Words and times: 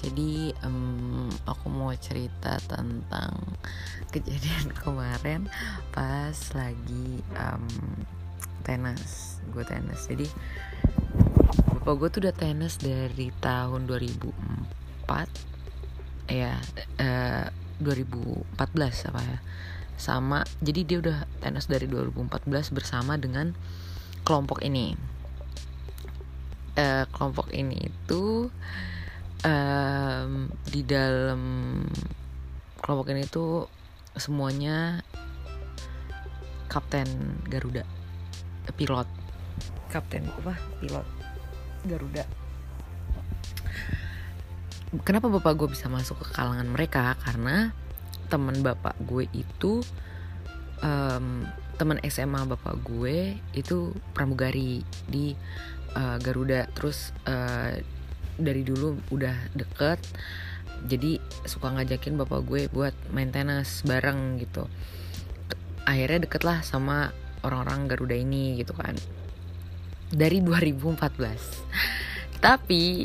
jadi 0.00 0.56
um, 0.64 1.28
aku 1.44 1.68
mau 1.68 1.92
cerita 2.00 2.56
tentang 2.64 3.36
kejadian 4.12 4.72
kemarin 4.72 5.44
pas 5.92 6.36
lagi 6.56 7.20
um, 7.36 7.68
tenis 8.64 9.44
gue 9.52 9.64
tenis. 9.66 10.08
Jadi 10.08 10.26
bapak 11.80 11.94
gue 12.00 12.08
tuh 12.08 12.20
udah 12.24 12.36
tenis 12.36 12.80
dari 12.80 13.28
tahun 13.44 13.84
2004 13.84 16.32
ya 16.32 16.56
uh, 17.00 17.46
2014 17.84 19.08
apa 19.12 19.20
ya. 19.20 19.38
Sama 20.00 20.48
jadi 20.64 20.80
dia 20.88 20.98
udah 21.04 21.28
tenis 21.44 21.68
dari 21.68 21.84
2014 21.84 22.48
bersama 22.72 23.20
dengan 23.20 23.52
kelompok 24.24 24.64
ini. 24.64 24.96
Uh, 26.78 27.04
kelompok 27.12 27.52
ini 27.52 27.92
itu 27.92 28.48
um, 29.44 30.50
di 30.68 30.80
dalam 30.82 31.40
kelompok 32.80 33.12
ini 33.12 33.24
tuh 33.28 33.68
semuanya 34.16 35.00
kapten 36.70 37.06
Garuda 37.46 38.00
pilot. 38.72 39.08
Kapten 39.90 40.24
apa? 40.30 40.54
Pilot 40.80 41.06
Garuda. 41.86 42.24
Kenapa 45.06 45.30
bapak 45.30 45.54
gue 45.54 45.68
bisa 45.70 45.86
masuk 45.86 46.18
ke 46.18 46.26
kalangan 46.34 46.66
mereka? 46.66 47.14
Karena 47.22 47.70
teman 48.26 48.58
bapak 48.62 48.98
gue 49.06 49.26
itu 49.34 49.82
um, 50.82 51.46
teman 51.78 51.98
SMA 52.10 52.42
bapak 52.46 52.82
gue 52.82 53.38
itu 53.54 53.94
pramugari 54.14 54.82
di 55.06 55.34
uh, 55.94 56.18
Garuda. 56.18 56.66
Terus 56.74 57.14
uh, 57.26 57.78
dari 58.40 58.64
dulu 58.64 58.96
udah 59.12 59.52
deket 59.54 60.00
jadi 60.88 61.20
suka 61.44 61.76
ngajakin 61.76 62.16
bapak 62.16 62.40
gue 62.48 62.62
buat 62.72 62.96
main 63.12 63.28
tenis 63.28 63.84
bareng 63.84 64.40
gitu. 64.40 64.64
Akhirnya 65.84 66.24
deket 66.24 66.42
lah 66.46 66.64
sama 66.64 67.12
orang-orang 67.44 67.84
Garuda 67.90 68.16
ini 68.16 68.56
gitu 68.56 68.72
kan. 68.72 68.96
Dari 70.08 70.40
2014 70.40 70.96
tapi 72.44 73.04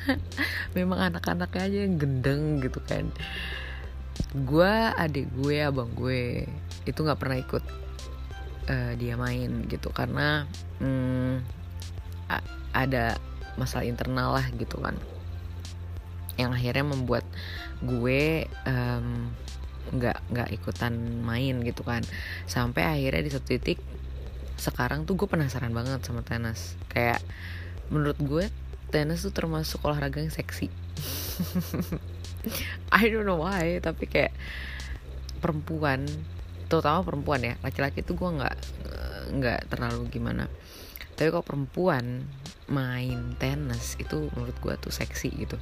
memang 0.76 1.12
anak-anaknya 1.12 1.62
aja 1.68 1.78
yang 1.84 2.00
gendeng 2.00 2.64
gitu 2.64 2.80
kan. 2.80 3.12
Gue 4.32 4.72
adik 4.96 5.28
gue 5.36 5.60
abang 5.60 5.92
gue 5.92 6.48
itu 6.88 6.98
nggak 7.04 7.20
pernah 7.20 7.36
ikut 7.36 7.64
uh, 8.72 8.92
dia 8.96 9.20
main 9.20 9.68
gitu. 9.68 9.92
Karena 9.92 10.48
hmm, 10.80 11.44
ada 12.72 13.20
masalah 13.54 13.86
internal 13.86 14.34
lah 14.34 14.46
gitu 14.54 14.80
kan. 14.80 14.96
Yang 16.34 16.50
akhirnya 16.60 16.84
membuat 16.84 17.24
gue 17.82 18.48
nggak 19.94 20.18
um, 20.18 20.26
nggak 20.32 20.48
ikutan 20.54 20.94
main 21.22 21.62
gitu 21.62 21.82
kan. 21.86 22.02
Sampai 22.46 22.84
akhirnya 22.84 23.22
di 23.22 23.32
satu 23.32 23.46
titik 23.46 23.78
sekarang 24.54 25.04
tuh 25.04 25.18
gue 25.18 25.28
penasaran 25.28 25.70
banget 25.70 26.02
sama 26.02 26.22
tenis. 26.22 26.78
Kayak 26.90 27.22
menurut 27.90 28.18
gue 28.18 28.44
tenis 28.90 29.26
tuh 29.26 29.34
termasuk 29.34 29.82
olahraga 29.86 30.22
yang 30.22 30.34
seksi. 30.34 30.70
I 32.94 33.08
don't 33.08 33.26
know 33.26 33.40
why 33.40 33.80
tapi 33.80 34.06
kayak 34.06 34.34
perempuan 35.38 36.06
terutama 36.66 37.06
perempuan 37.06 37.40
ya. 37.42 37.54
Laki-laki 37.62 38.02
tuh 38.02 38.18
gue 38.18 38.30
nggak 38.30 38.56
nggak 39.34 39.60
terlalu 39.72 40.06
gimana 40.12 40.46
tapi 41.14 41.30
kalau 41.30 41.46
perempuan 41.46 42.26
main 42.66 43.36
tenis 43.38 43.94
itu 44.00 44.32
menurut 44.34 44.56
gue 44.58 44.74
tuh 44.80 44.92
seksi 44.92 45.30
gitu. 45.46 45.56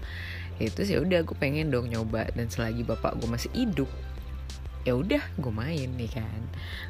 Ya 0.57 0.71
itu 0.71 0.81
sih 0.87 0.97
udah 0.97 1.27
gue 1.27 1.37
pengen 1.37 1.69
dong 1.69 1.93
nyoba. 1.93 2.31
Dan 2.33 2.49
selagi 2.49 2.87
bapak 2.87 3.21
gue 3.21 3.29
masih 3.29 3.51
hidup 3.53 3.89
ya 4.83 4.99
udah 4.99 5.23
gue 5.39 5.53
main 5.53 5.89
nih 5.95 6.11
kan. 6.11 6.41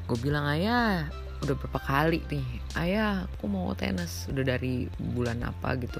Gue 0.08 0.16
bilang 0.20 0.48
ayah 0.48 1.10
udah 1.42 1.54
berapa 1.58 1.80
kali 1.82 2.22
nih? 2.30 2.46
Ayah 2.78 3.26
aku 3.26 3.50
mau 3.50 3.74
tenis. 3.74 4.30
Udah 4.30 4.44
dari 4.56 4.86
bulan 4.96 5.42
apa 5.42 5.74
gitu. 5.80 5.98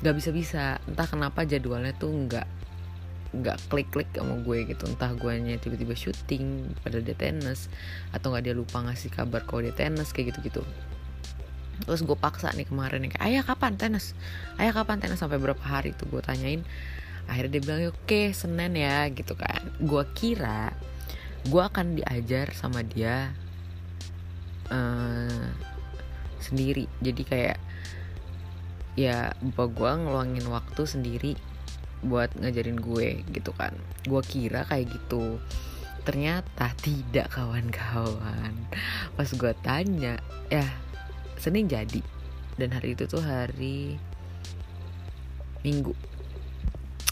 Nggak 0.00 0.14
bisa 0.16 0.30
bisa 0.32 0.64
entah 0.88 1.06
kenapa 1.06 1.44
jadwalnya 1.44 1.92
tuh 2.00 2.10
nggak 2.10 2.48
nggak 3.34 3.58
klik 3.66 3.90
klik 3.90 4.08
sama 4.14 4.40
gue 4.40 4.72
gitu. 4.72 4.88
Entah 4.88 5.12
gue 5.12 5.32
nya 5.42 5.58
tiba-tiba 5.58 5.92
syuting 5.92 6.70
pada 6.80 7.02
dia 7.02 7.18
tenis 7.18 7.66
atau 8.14 8.30
nggak 8.30 8.44
dia 8.46 8.54
lupa 8.54 8.80
ngasih 8.86 9.10
kabar 9.10 9.42
kalau 9.42 9.66
dia 9.66 9.74
tenis 9.74 10.14
kayak 10.14 10.32
gitu 10.32 10.40
gitu 10.48 10.64
terus 11.82 12.06
gue 12.06 12.14
paksa 12.14 12.54
nih 12.54 12.70
kemarin 12.70 13.02
nih 13.02 13.10
kayak 13.18 13.24
ayah 13.26 13.42
kapan 13.42 13.74
tenis? 13.74 14.14
Ayah 14.56 14.70
kapan 14.70 15.02
tenis? 15.02 15.18
Sampai 15.18 15.42
berapa 15.42 15.60
hari 15.60 15.90
tuh 15.98 16.06
gue 16.06 16.22
tanyain. 16.22 16.62
Akhirnya 17.26 17.58
dia 17.58 17.62
bilang 17.64 17.80
oke 17.90 18.20
senin 18.30 18.72
ya 18.78 19.10
gitu 19.10 19.34
kan. 19.34 19.60
Gue 19.82 20.06
kira 20.14 20.70
gue 21.44 21.62
akan 21.62 21.98
diajar 22.00 22.54
sama 22.56 22.86
dia 22.86 23.34
uh, 24.70 25.48
sendiri. 26.40 26.86
Jadi 27.00 27.22
kayak 27.26 27.58
ya 28.94 29.34
bapak 29.42 29.74
gue 29.74 29.90
ngeluangin 29.90 30.46
waktu 30.46 30.82
sendiri 30.86 31.34
buat 32.04 32.30
ngajarin 32.36 32.78
gue 32.78 33.24
gitu 33.32 33.50
kan. 33.56 33.72
Gue 34.04 34.20
kira 34.22 34.68
kayak 34.68 34.92
gitu. 34.92 35.40
Ternyata 36.04 36.76
tidak 36.84 37.32
kawan-kawan. 37.32 38.52
Pas 39.16 39.28
gue 39.32 39.52
tanya 39.64 40.20
ya 40.52 40.83
Senin 41.44 41.68
jadi. 41.68 42.00
Dan 42.56 42.72
hari 42.72 42.96
itu 42.96 43.04
tuh 43.04 43.20
hari 43.20 44.00
Minggu. 45.60 45.92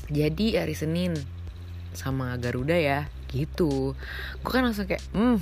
Jadi 0.09 0.57
hari 0.57 0.73
Senin 0.73 1.13
sama 1.93 2.37
Garuda 2.41 2.77
ya 2.77 3.09
gitu. 3.29 3.93
Gue 4.41 4.51
kan 4.53 4.65
langsung 4.65 4.89
kayak 4.89 5.05
hmm 5.13 5.37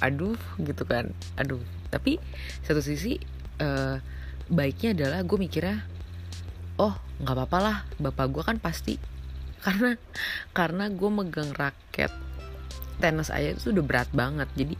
aduh 0.00 0.40
gitu 0.64 0.88
kan. 0.88 1.12
Aduh. 1.36 1.60
Tapi 1.92 2.16
satu 2.64 2.80
sisi 2.80 3.20
uh, 3.60 4.00
baiknya 4.48 4.96
adalah 4.96 5.20
gue 5.24 5.38
mikirnya 5.38 5.84
oh 6.80 6.96
nggak 7.20 7.36
apa-apa 7.36 7.58
lah 7.60 7.76
bapak 8.00 8.26
gue 8.32 8.42
kan 8.42 8.56
pasti 8.56 8.96
karena 9.64 9.94
karena 10.56 10.88
gue 10.88 11.10
megang 11.12 11.52
raket 11.52 12.10
tenis 13.00 13.32
aja 13.32 13.56
itu 13.56 13.72
udah 13.72 13.84
berat 13.84 14.10
banget. 14.12 14.48
Jadi 14.56 14.74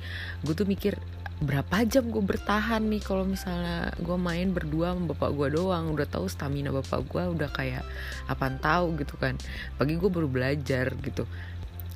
gue 0.44 0.54
tuh 0.56 0.68
mikir 0.68 0.96
berapa 1.40 1.88
jam 1.88 2.12
gue 2.12 2.20
bertahan 2.20 2.84
nih 2.84 3.00
kalau 3.00 3.24
misalnya 3.24 3.96
gue 3.96 4.18
main 4.20 4.52
berdua 4.52 4.92
sama 4.92 5.16
bapak 5.16 5.32
gue 5.32 5.48
doang? 5.56 5.88
Udah 5.88 6.04
tahu 6.04 6.28
stamina 6.28 6.68
bapak 6.68 7.00
gue 7.08 7.22
udah 7.32 7.48
kayak 7.48 7.80
apaan 8.28 8.60
tahu 8.60 8.92
gitu 9.00 9.16
kan. 9.16 9.40
Pagi 9.80 9.96
gue 9.96 10.10
baru 10.12 10.28
belajar 10.28 10.92
gitu. 11.00 11.24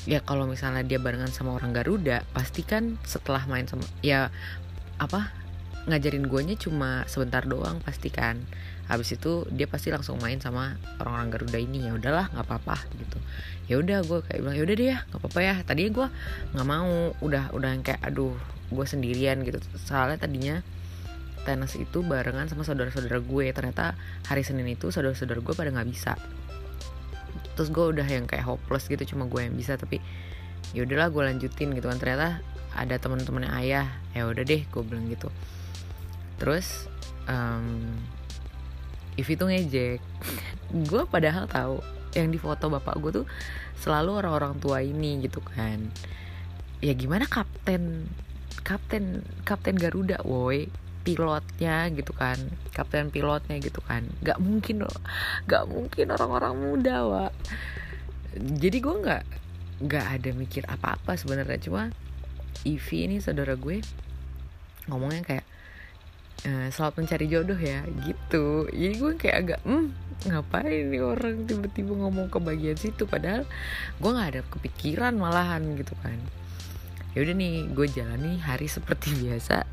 Ya 0.08 0.24
kalau 0.24 0.48
misalnya 0.48 0.80
dia 0.80 0.96
barengan 0.96 1.28
sama 1.28 1.52
orang 1.52 1.76
Garuda 1.76 2.24
pasti 2.32 2.64
kan 2.64 2.96
setelah 3.04 3.44
main 3.44 3.68
sama 3.68 3.84
ya 4.00 4.32
apa 4.96 5.32
ngajarin 5.84 6.24
guanya 6.24 6.56
cuma 6.56 7.04
sebentar 7.04 7.44
doang 7.44 7.84
pasti 7.84 8.08
kan. 8.08 8.40
Habis 8.88 9.20
itu 9.20 9.44
dia 9.52 9.68
pasti 9.68 9.92
langsung 9.92 10.20
main 10.24 10.40
sama 10.40 10.80
orang-orang 11.04 11.28
Garuda 11.28 11.60
ini. 11.60 11.84
Ya 11.84 11.92
udahlah 11.92 12.32
nggak 12.32 12.48
apa-apa 12.48 12.80
gitu. 12.96 13.20
Ya 13.68 13.76
udah 13.76 14.00
gue 14.08 14.24
kayak 14.24 14.40
bilang 14.40 14.56
ya 14.56 14.64
udah 14.64 14.76
deh 14.76 14.88
ya 14.88 14.98
nggak 15.12 15.20
apa-apa 15.20 15.40
ya. 15.44 15.54
Tadinya 15.68 15.90
gue 15.92 16.08
nggak 16.56 16.68
mau 16.68 17.12
udah 17.20 17.44
udah 17.52 17.70
kayak 17.84 18.00
aduh 18.00 18.53
gue 18.70 18.86
sendirian 18.86 19.40
gitu. 19.42 19.60
Soalnya 19.80 20.20
tadinya 20.20 20.60
tenis 21.44 21.76
itu 21.76 22.00
barengan 22.00 22.48
sama 22.48 22.64
saudara-saudara 22.64 23.20
gue. 23.20 23.46
Ternyata 23.52 23.98
hari 24.28 24.46
Senin 24.46 24.68
itu 24.68 24.88
saudara-saudara 24.88 25.40
gue 25.40 25.54
pada 25.56 25.70
nggak 25.72 25.88
bisa. 25.88 26.14
Terus 27.54 27.68
gue 27.70 27.84
udah 27.98 28.06
yang 28.06 28.24
kayak 28.24 28.46
hopeless 28.48 28.88
gitu 28.88 29.16
cuma 29.16 29.28
gue 29.28 29.40
yang 29.44 29.54
bisa. 29.54 29.76
Tapi 29.76 30.00
ya 30.72 30.84
udahlah 30.84 31.12
gue 31.12 31.22
lanjutin 31.34 31.74
gitu 31.76 31.86
kan. 31.90 31.98
Ternyata 32.00 32.40
ada 32.74 32.96
teman-temannya 32.96 33.50
ayah. 33.60 33.88
Ya 34.16 34.24
udah 34.24 34.42
deh 34.42 34.64
gue 34.64 34.82
bilang 34.82 35.06
gitu. 35.10 35.28
Terus 36.40 36.88
um, 37.28 37.94
If 39.14 39.30
itu 39.30 39.46
ngejek. 39.46 40.02
Gue 40.90 41.06
padahal 41.06 41.46
tahu 41.46 41.78
yang 42.14 42.30
di 42.30 42.38
foto 42.38 42.70
bapak 42.70 42.98
gue 43.02 43.22
tuh 43.22 43.26
selalu 43.78 44.22
orang-orang 44.22 44.58
tua 44.58 44.82
ini 44.82 45.22
gitu 45.22 45.42
kan. 45.42 45.90
Ya 46.82 46.94
gimana 46.94 47.26
kapten 47.26 48.10
kapten 48.64 49.22
kapten 49.44 49.76
Garuda 49.76 50.24
woi. 50.24 50.66
Pilotnya 51.04 51.92
gitu 51.92 52.16
kan. 52.16 52.40
Kapten 52.72 53.12
pilotnya 53.12 53.60
gitu 53.60 53.84
kan. 53.84 54.08
Nggak 54.24 54.40
mungkin 54.40 54.88
loh 54.88 54.98
nggak 55.44 55.64
mungkin 55.68 56.06
orang-orang 56.16 56.54
muda 56.56 56.96
wa 57.04 57.24
jadi 58.34 58.82
gue 58.82 58.94
nggak 59.04 59.24
nggak 59.84 60.06
ada 60.18 60.30
mikir 60.34 60.64
apa-apa 60.66 61.14
sebenarnya. 61.14 61.60
Cuma 61.62 61.92
Ivi 62.64 62.98
ini 63.04 63.20
saudara 63.20 63.54
gue 63.54 63.84
ngomongnya 64.88 65.22
kayak 65.22 65.46
e, 66.48 66.50
selamat 66.72 66.94
mencari 67.04 67.26
jodoh 67.28 67.58
ya 67.60 67.84
gitu. 68.08 68.66
Jadi 68.72 68.94
gue 68.96 69.12
kayak 69.20 69.36
agak 69.44 69.60
hmm 69.62 69.86
ngapain 70.24 70.88
nih 70.88 71.04
orang 71.04 71.44
tiba-tiba 71.44 71.92
ngomong 72.00 72.32
ke 72.32 72.38
bagian 72.40 72.78
situ? 72.80 73.04
Padahal 73.04 73.44
gue 74.00 74.10
nggak 74.10 74.30
ada 74.34 74.42
kepikiran 74.48 75.14
malahan 75.14 75.62
gitu 75.76 75.92
kan 76.00 76.16
ya 77.14 77.22
udah 77.22 77.34
nih 77.34 77.70
gue 77.70 77.86
jalani 77.94 78.42
hari 78.42 78.66
seperti 78.66 79.14
biasa. 79.22 79.64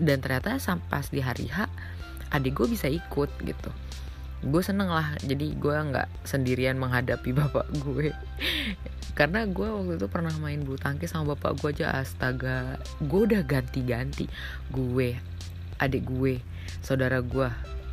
Dan 0.00 0.24
ternyata 0.24 0.56
sampai 0.56 1.04
di 1.12 1.20
hari 1.20 1.46
H 1.52 1.68
adik 2.32 2.56
gue 2.56 2.66
bisa 2.72 2.88
ikut 2.88 3.28
gitu. 3.44 3.70
Gue 4.40 4.64
seneng 4.64 4.88
lah 4.88 5.12
jadi 5.20 5.52
gue 5.52 5.76
nggak 5.76 6.24
sendirian 6.24 6.80
menghadapi 6.80 7.30
bapak 7.40 7.68
gue. 7.84 8.16
Karena 9.12 9.44
gue 9.44 9.68
waktu 9.68 10.00
itu 10.00 10.08
pernah 10.08 10.32
main 10.40 10.64
bulu 10.64 10.80
tangkis 10.80 11.12
sama 11.12 11.36
bapak 11.36 11.60
gue 11.60 11.70
aja 11.76 12.00
astaga. 12.00 12.80
Gue 13.04 13.28
udah 13.28 13.44
ganti-ganti. 13.44 14.24
Gue 14.72 15.20
adik 15.76 16.08
gue 16.08 16.40
saudara 16.80 17.20
gue 17.20 17.48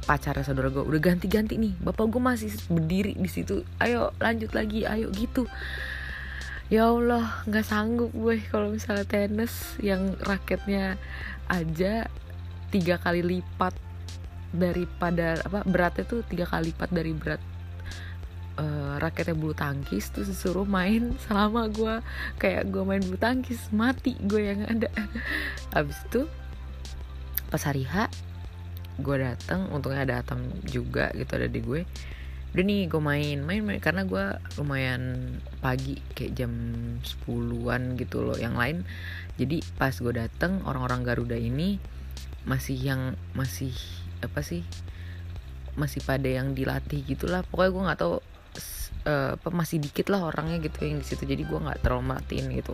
pacarnya 0.07 0.43
saudara 0.47 0.71
gue 0.71 0.87
udah 0.87 1.01
ganti-ganti 1.03 1.59
nih. 1.59 1.75
Bapak 1.83 2.07
gue 2.07 2.23
masih 2.23 2.55
berdiri 2.71 3.19
di 3.19 3.27
situ. 3.27 3.67
Ayo 3.83 4.15
lanjut 4.23 4.55
lagi 4.55 4.87
ayo 4.87 5.11
gitu 5.11 5.43
ya 6.67 6.91
Allah 6.91 7.43
nggak 7.47 7.65
sanggup 7.65 8.11
gue 8.11 8.43
kalau 8.51 8.75
misalnya 8.75 9.07
tenis 9.07 9.79
yang 9.79 10.15
raketnya 10.19 10.99
aja 11.47 12.11
tiga 12.67 12.99
kali 12.99 13.23
lipat 13.23 13.71
daripada 14.51 15.39
apa 15.43 15.63
beratnya 15.63 16.03
tuh 16.03 16.23
tiga 16.27 16.43
kali 16.47 16.71
lipat 16.71 16.89
dari 16.91 17.11
berat 17.15 17.41
uh, 18.59 18.99
raketnya 18.99 19.37
bulu 19.37 19.55
tangkis 19.55 20.11
tuh 20.11 20.27
disuruh 20.27 20.67
main 20.67 21.15
selama 21.23 21.71
gue 21.71 22.03
kayak 22.41 22.67
gue 22.67 22.83
main 22.83 23.03
bulu 23.03 23.19
tangkis 23.19 23.71
mati 23.71 24.17
gue 24.19 24.41
yang 24.51 24.67
ada. 24.67 24.89
Abis 25.71 25.97
itu 26.09 26.27
pas 27.47 27.63
hari 27.63 27.87
H 27.87 28.11
gue 28.97 29.15
dateng 29.15 29.71
untungnya 29.71 30.03
ada 30.03 30.15
Atam 30.25 30.41
juga 30.65 31.13
gitu 31.13 31.31
ada 31.37 31.47
di 31.47 31.61
gue 31.61 31.85
udah 32.53 32.63
nih 32.63 32.87
gue 32.87 33.01
main. 33.01 33.37
Main 33.43 33.61
main. 33.65 33.79
Karena 33.81 34.07
gue 34.07 34.25
lumayan 34.59 35.35
pagi 35.59 35.99
kayak 36.15 36.33
jam 36.35 36.51
10-an 37.01 37.95
gitu 37.99 38.23
loh. 38.23 38.37
Yang 38.37 38.55
lain 38.55 38.77
jadi 39.37 39.61
pas 39.77 39.93
gue 39.93 40.13
dateng 40.13 40.65
orang-orang 40.65 41.05
Garuda 41.05 41.37
ini 41.37 41.77
masih 42.47 42.79
yang 42.79 43.13
masih 43.37 43.75
apa 44.23 44.41
sih 44.41 44.65
masih 45.77 46.01
pada 46.01 46.25
yang 46.25 46.57
dilatih 46.57 47.05
gitulah. 47.05 47.45
Pokoknya 47.45 47.71
gue 47.71 47.83
nggak 47.85 47.99
tahu 48.01 48.15
uh, 49.05 49.33
masih 49.53 49.77
dikit 49.77 50.09
lah 50.09 50.25
orangnya 50.25 50.57
gitu 50.63 50.89
yang 50.89 50.97
di 50.97 51.05
situ. 51.05 51.23
Jadi 51.23 51.45
gue 51.45 51.59
nggak 51.59 51.85
terlalu 51.85 52.17
matiin 52.17 52.49
gitu 52.51 52.73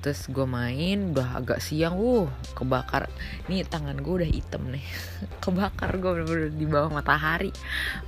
terus 0.00 0.32
gue 0.32 0.48
main 0.48 1.12
udah 1.12 1.36
agak 1.40 1.60
siang 1.60 2.00
uh 2.00 2.28
kebakar. 2.56 3.12
Nih 3.52 3.68
tangan 3.68 4.00
gue 4.00 4.24
udah 4.24 4.28
hitam 4.28 4.72
nih. 4.72 4.84
Kebakar 5.44 6.00
gue 6.00 6.10
bener-bener 6.16 6.50
di 6.52 6.66
bawah 6.66 6.88
matahari. 6.88 7.52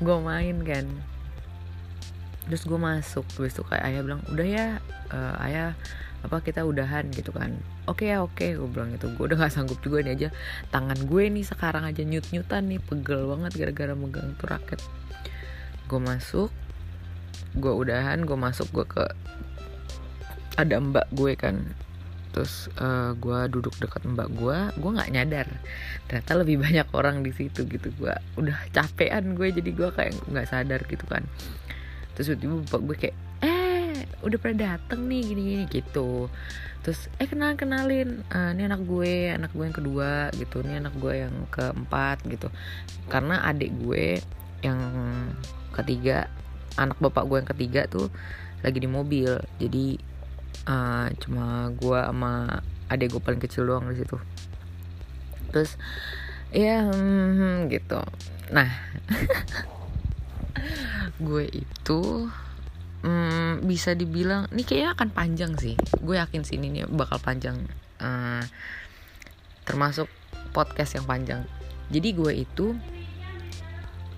Gue 0.01 0.17
main 0.25 0.57
kan. 0.65 0.89
Terus 2.49 2.65
gue 2.65 2.81
masuk 2.81 3.29
terus 3.37 3.53
tuh 3.53 3.69
kayak 3.69 3.85
ayah 3.85 4.01
bilang 4.03 4.23
udah 4.33 4.47
ya 4.49 4.67
uh, 5.13 5.37
ayah 5.45 5.77
apa 6.25 6.41
kita 6.41 6.65
udahan 6.65 7.13
gitu 7.13 7.31
kan. 7.31 7.53
Oke 7.85 8.09
ya 8.09 8.25
oke 8.25 8.57
gue 8.57 8.69
bilang 8.73 8.97
gitu. 8.97 9.13
Gue 9.13 9.29
udah 9.29 9.45
gak 9.45 9.53
sanggup 9.53 9.79
juga 9.85 10.01
nih 10.01 10.17
aja. 10.17 10.29
Tangan 10.73 10.97
gue 11.05 11.25
nih 11.29 11.45
sekarang 11.45 11.85
aja 11.85 12.03
nyut 12.03 12.25
nyutan 12.33 12.73
nih 12.73 12.81
pegel 12.81 13.29
banget 13.29 13.53
gara-gara 13.61 13.93
megang 13.93 14.33
tuh 14.41 14.49
raket. 14.49 14.81
Gue 15.87 16.01
masuk 16.01 16.49
gue 17.53 17.69
udahan 17.69 18.25
gue 18.25 18.33
masuk 18.33 18.65
gue 18.73 18.87
ke 18.89 19.05
ada 20.57 20.77
mbak 20.79 21.07
gue 21.13 21.33
kan. 21.37 21.63
Terus 22.33 22.73
uh, 22.81 22.85
eh, 22.85 23.11
gue 23.21 23.39
duduk 23.53 23.77
dekat 23.77 24.09
mbak 24.09 24.33
gue 24.33 24.59
gue 24.77 24.91
nggak 24.91 25.11
nyadar. 25.13 25.49
Ternyata 26.09 26.33
lebih 26.41 26.57
banyak 26.65 26.89
orang 26.97 27.21
di 27.21 27.33
situ 27.33 27.69
gitu. 27.69 27.93
Gue 27.97 28.13
udah 28.41 28.57
capean 28.73 29.37
gue 29.37 29.53
jadi 29.53 29.71
gue 29.73 29.89
kayak 29.93 30.13
nggak 30.29 30.49
sadar 30.49 30.81
gitu 30.89 31.05
kan. 31.05 31.25
Terus 32.17 32.37
tiba-tiba 32.37 32.55
mbak 32.69 32.83
gue 32.89 32.97
kayak 32.97 33.17
eh 33.45 34.09
udah 34.25 34.39
pada 34.41 34.57
dateng 34.57 35.09
nih 35.09 35.23
gini-gini 35.29 35.65
gitu. 35.69 36.33
Terus 36.83 37.07
eh 37.21 37.29
kenal 37.31 37.55
kenalin 37.55 38.27
uh, 38.35 38.51
ini 38.57 38.67
anak 38.67 38.83
gue 38.83 39.31
anak 39.31 39.53
gue 39.53 39.65
yang 39.69 39.77
kedua 39.77 40.11
gitu. 40.35 40.65
Ini 40.65 40.83
anak 40.83 40.95
gue 40.99 41.15
yang 41.15 41.35
keempat 41.53 42.25
gitu. 42.27 42.49
Karena 43.13 43.45
adik 43.45 43.71
gue 43.77 44.19
yang 44.65 44.81
ketiga 45.77 46.33
anak 46.81 46.97
bapak 46.97 47.29
gue 47.29 47.37
yang 47.45 47.51
ketiga 47.51 47.81
tuh 47.87 48.09
lagi 48.65 48.79
di 48.81 48.89
mobil. 48.89 49.37
Jadi 49.61 50.12
uh, 50.67 51.07
cuma 51.19 51.71
gue 51.75 51.99
sama 51.99 52.63
adik 52.93 53.17
gue 53.17 53.23
paling 53.23 53.43
kecil 53.43 53.67
doang 53.67 53.89
di 53.89 54.03
situ. 54.03 54.17
Terus 55.51 55.77
ya 56.53 56.87
hmm, 56.89 57.73
gitu. 57.73 58.01
Nah 58.53 58.69
gue 61.27 61.45
itu 61.49 62.01
hmm, 63.03 63.65
bisa 63.65 63.97
dibilang 63.97 64.47
ini 64.53 64.63
kayaknya 64.63 64.91
akan 64.95 65.09
panjang 65.11 65.53
sih. 65.57 65.75
Gue 66.03 66.21
yakin 66.21 66.43
sih 66.45 66.61
ini 66.61 66.85
bakal 66.87 67.19
panjang. 67.19 67.57
Uh, 68.03 68.43
termasuk 69.63 70.11
podcast 70.51 70.99
yang 70.99 71.07
panjang. 71.07 71.43
Jadi 71.93 72.09
gue 72.17 72.33
itu 72.35 72.75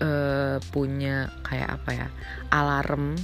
uh, 0.00 0.56
punya 0.72 1.30
kayak 1.46 1.80
apa 1.80 1.90
ya 1.92 2.08
alarm 2.50 3.18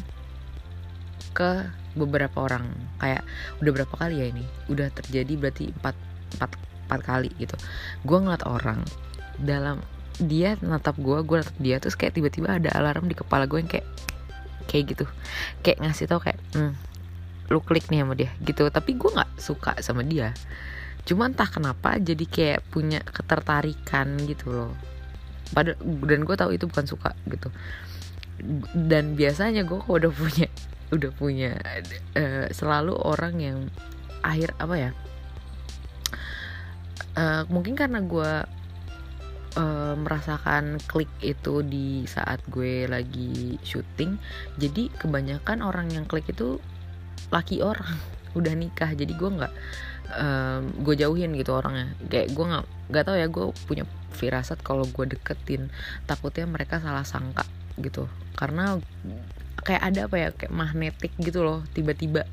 ke 1.34 1.79
beberapa 1.94 2.46
orang. 2.46 2.68
Kayak 2.98 3.22
udah 3.62 3.72
berapa 3.74 3.94
kali 3.94 4.14
ya 4.22 4.26
ini? 4.30 4.44
Udah 4.70 4.88
terjadi 4.92 5.32
berarti 5.38 5.64
empat 5.74 5.96
empat 6.38 6.50
empat 6.90 7.00
kali 7.06 7.30
gitu. 7.38 7.54
Gue 8.02 8.18
ngeliat 8.18 8.42
orang 8.46 8.82
dalam 9.40 9.80
dia 10.20 10.60
natap 10.60 11.00
gue 11.00 11.24
gue 11.24 11.36
natap 11.40 11.56
dia 11.56 11.80
terus 11.80 11.96
kayak 11.96 12.12
tiba-tiba 12.18 12.60
ada 12.60 12.68
alarm 12.76 13.08
di 13.08 13.16
kepala 13.16 13.48
gue 13.48 13.62
yang 13.62 13.70
kayak 13.70 13.86
kayak 14.66 14.84
gitu. 14.96 15.04
Kayak 15.62 15.78
ngasih 15.86 16.06
tau 16.10 16.20
kayak 16.20 16.38
hmm, 16.58 16.74
lu 17.50 17.62
klik 17.62 17.86
nih 17.88 18.02
sama 18.02 18.14
dia 18.18 18.30
gitu. 18.42 18.66
Tapi 18.68 18.98
gue 18.98 19.10
nggak 19.10 19.30
suka 19.38 19.78
sama 19.80 20.02
dia. 20.02 20.34
Cuma 21.06 21.30
entah 21.30 21.48
kenapa 21.48 21.96
jadi 21.96 22.26
kayak 22.26 22.60
punya 22.68 23.00
ketertarikan 23.06 24.18
gitu 24.26 24.50
loh. 24.52 24.72
Padahal 25.54 25.78
dan 26.06 26.26
gue 26.26 26.36
tahu 26.36 26.50
itu 26.54 26.66
bukan 26.66 26.86
suka 26.86 27.14
gitu. 27.30 27.48
Dan 28.74 29.14
biasanya 29.14 29.62
gue 29.62 29.78
kok 29.78 29.90
udah 29.90 30.12
punya 30.12 30.49
udah 30.90 31.10
punya 31.14 31.54
uh, 32.18 32.46
selalu 32.50 32.94
orang 32.98 33.34
yang 33.38 33.58
akhir 34.20 34.52
apa 34.58 34.74
ya 34.76 34.90
uh, 37.16 37.42
mungkin 37.48 37.78
karena 37.78 38.02
gue 38.02 38.32
uh, 39.56 39.94
merasakan 39.96 40.82
klik 40.90 41.10
itu 41.22 41.62
di 41.64 42.04
saat 42.04 42.42
gue 42.50 42.90
lagi 42.90 43.56
syuting 43.62 44.18
jadi 44.58 44.90
kebanyakan 44.98 45.62
orang 45.62 45.88
yang 45.94 46.04
klik 46.04 46.26
itu 46.28 46.58
laki 47.30 47.62
orang 47.62 47.96
udah 48.38 48.54
nikah 48.54 48.90
jadi 48.94 49.10
gue 49.14 49.30
nggak 49.30 49.54
um, 50.16 50.62
gue 50.82 50.94
jauhin 50.98 51.34
gitu 51.38 51.54
orangnya. 51.54 51.94
Kayak 52.10 52.34
gue 52.34 52.44
nggak 52.46 52.64
nggak 52.90 53.04
tahu 53.06 53.16
ya 53.16 53.26
gue 53.30 53.46
punya 53.66 53.84
firasat 54.10 54.58
kalau 54.66 54.84
gue 54.84 55.06
deketin 55.06 55.70
takutnya 56.04 56.46
mereka 56.50 56.82
salah 56.82 57.06
sangka 57.06 57.46
gitu. 57.78 58.10
Karena 58.34 58.78
kayak 59.60 59.82
ada 59.92 60.00
apa 60.08 60.16
ya 60.16 60.28
kayak 60.32 60.52
magnetik 60.52 61.12
gitu 61.20 61.44
loh 61.44 61.60
tiba-tiba. 61.76 62.24